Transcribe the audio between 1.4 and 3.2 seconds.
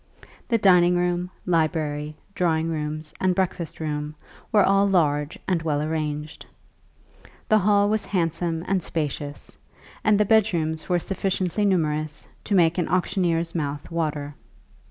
library, drawing rooms,